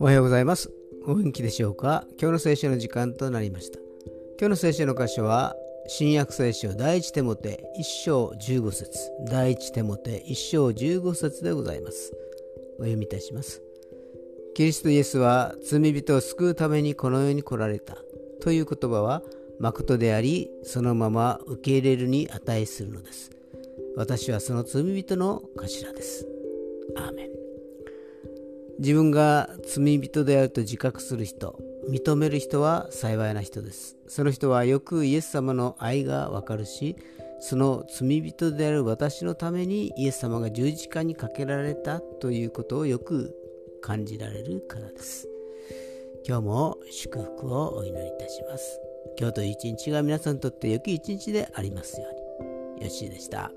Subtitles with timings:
[0.00, 0.70] おはようございます。
[1.04, 2.06] お元気でしょうか？
[2.18, 3.78] 今日の聖書の時間となりました。
[4.40, 5.54] 今日の聖書の箇所は、
[5.88, 8.98] 新約聖書第一手モて1章15節
[9.30, 12.14] 第一手モて1章15節でございます。
[12.78, 13.60] お読みいたします。
[14.54, 17.98] キリストイエスは罪人を救うためにこの世に来られた
[18.40, 19.22] という言葉は
[19.60, 23.30] 誠でありそのまま受け入れるに値するのです
[23.96, 26.26] 私はその罪人の頭です
[26.96, 27.28] アーメン
[28.78, 31.58] 自分が罪人であると自覚する人
[31.90, 36.96] 認める人は幸いな人ですその人はよくイエス様の愛がわかるし
[37.40, 43.34] その罪人である私のためにイエス様が十字架にかけられたということをよく
[43.82, 45.28] 感じられるからです。
[46.24, 48.80] 今日も祝福をお祈りいたします。
[49.18, 52.06] 今日という一日が皆さんにとって良き一日でありますよ
[52.78, 52.84] うに。
[52.84, 53.50] よしでした。